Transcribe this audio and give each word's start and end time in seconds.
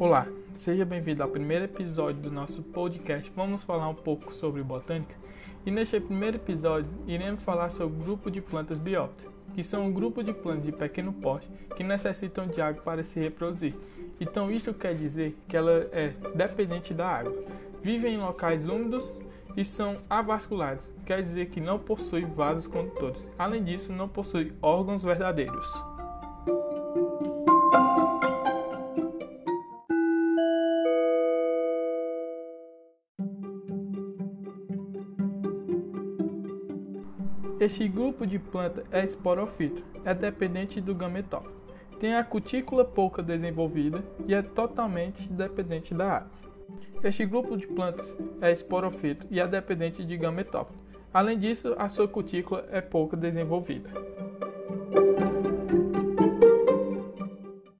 Olá, 0.00 0.26
seja 0.54 0.82
bem-vindo 0.86 1.22
ao 1.22 1.28
primeiro 1.28 1.66
episódio 1.66 2.22
do 2.22 2.30
nosso 2.30 2.62
podcast. 2.62 3.30
Vamos 3.36 3.62
falar 3.62 3.86
um 3.86 3.94
pouco 3.94 4.32
sobre 4.32 4.62
botânica. 4.62 5.14
E 5.66 5.70
neste 5.70 6.00
primeiro 6.00 6.38
episódio, 6.38 6.90
iremos 7.06 7.42
falar 7.42 7.68
sobre 7.68 8.00
o 8.00 8.04
grupo 8.04 8.30
de 8.30 8.40
plantas 8.40 8.78
biófitas, 8.78 9.30
que 9.54 9.62
são 9.62 9.84
um 9.84 9.92
grupo 9.92 10.24
de 10.24 10.32
plantas 10.32 10.64
de 10.64 10.72
pequeno 10.72 11.12
porte 11.12 11.50
que 11.76 11.84
necessitam 11.84 12.46
de 12.46 12.62
água 12.62 12.80
para 12.80 13.04
se 13.04 13.20
reproduzir. 13.20 13.74
Então, 14.18 14.50
isto 14.50 14.72
quer 14.72 14.94
dizer 14.94 15.36
que 15.46 15.54
ela 15.54 15.86
é 15.92 16.14
dependente 16.34 16.94
da 16.94 17.06
água. 17.06 17.36
Vivem 17.82 18.14
em 18.14 18.18
locais 18.20 18.68
úmidos 18.68 19.20
e 19.54 19.62
são 19.66 19.98
avasculares, 20.08 20.90
quer 21.04 21.22
dizer 21.22 21.50
que 21.50 21.60
não 21.60 21.78
possuem 21.78 22.24
vasos 22.24 22.66
condutores. 22.66 23.28
Além 23.38 23.62
disso, 23.62 23.92
não 23.92 24.08
possuem 24.08 24.50
órgãos 24.62 25.02
verdadeiros. 25.02 25.70
Este 37.60 37.86
grupo 37.86 38.26
de 38.26 38.38
planta 38.38 38.84
é 38.90 39.04
esporofito, 39.04 39.84
é 40.02 40.14
dependente 40.14 40.80
do 40.80 40.94
gametófito. 40.94 41.52
Tem 42.00 42.14
a 42.14 42.24
cutícula 42.24 42.86
pouca 42.86 43.22
desenvolvida 43.22 44.02
e 44.26 44.32
é 44.32 44.40
totalmente 44.40 45.30
dependente 45.30 45.92
da 45.92 46.10
água. 46.10 46.30
Este 47.04 47.26
grupo 47.26 47.58
de 47.58 47.66
plantas 47.66 48.16
é 48.40 48.50
esporofito 48.50 49.26
e 49.30 49.38
é 49.38 49.46
dependente 49.46 50.02
de 50.06 50.16
gametófito. 50.16 50.78
Além 51.12 51.38
disso, 51.38 51.74
a 51.76 51.86
sua 51.86 52.08
cutícula 52.08 52.66
é 52.70 52.80
pouco 52.80 53.14
desenvolvida. 53.14 53.90